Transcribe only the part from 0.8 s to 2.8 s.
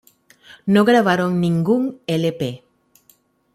grabaron ningún lp.